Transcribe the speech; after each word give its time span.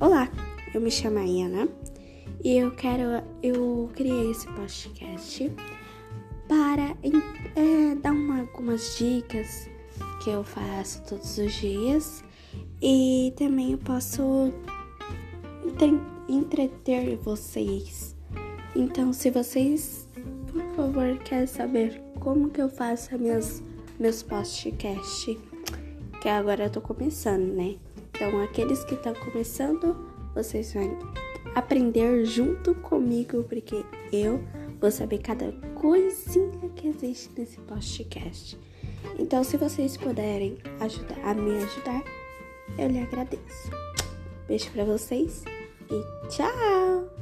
Olá, 0.00 0.30
eu 0.72 0.80
me 0.80 0.92
chamo 0.92 1.18
Ana 1.18 1.68
e 2.44 2.56
eu 2.56 2.70
quero, 2.70 3.20
eu 3.42 3.90
criei 3.96 4.30
esse 4.30 4.46
podcast 4.46 5.50
para 6.46 6.96
é, 7.56 7.96
dar 7.96 8.12
uma, 8.12 8.42
algumas 8.42 8.96
dicas 8.96 9.68
que 10.22 10.30
eu 10.30 10.44
faço 10.44 11.02
todos 11.02 11.36
os 11.38 11.52
dias 11.52 12.22
e 12.80 13.32
também 13.36 13.72
eu 13.72 13.78
posso 13.78 14.52
entre, 15.66 16.00
entreter 16.28 17.16
vocês. 17.16 18.14
Então, 18.76 19.12
se 19.12 19.32
vocês, 19.32 20.06
por 20.52 20.62
favor, 20.76 21.18
querem 21.24 21.48
saber 21.48 22.00
como 22.20 22.50
que 22.50 22.62
eu 22.62 22.68
faço 22.68 23.18
meus, 23.18 23.64
meus 23.98 24.22
podcasts, 24.22 25.36
que 26.22 26.28
agora 26.28 26.66
eu 26.66 26.70
tô 26.70 26.80
começando, 26.80 27.52
né? 27.52 27.74
Então, 28.18 28.42
aqueles 28.42 28.82
que 28.82 28.94
estão 28.94 29.14
começando, 29.14 29.96
vocês 30.34 30.74
vão 30.74 30.98
aprender 31.54 32.24
junto 32.24 32.74
comigo, 32.74 33.44
porque 33.44 33.84
eu 34.12 34.42
vou 34.80 34.90
saber 34.90 35.18
cada 35.18 35.52
coisinha 35.76 36.68
que 36.74 36.88
existe 36.88 37.30
nesse 37.38 37.60
podcast. 37.60 38.58
Então, 39.20 39.44
se 39.44 39.56
vocês 39.56 39.96
puderem 39.96 40.58
ajudar 40.80 41.18
a 41.24 41.32
me 41.32 41.62
ajudar, 41.62 42.02
eu 42.76 42.88
lhe 42.88 42.98
agradeço. 42.98 43.70
Beijo 44.48 44.68
para 44.72 44.84
vocês 44.84 45.44
e 45.88 46.28
tchau! 46.28 47.17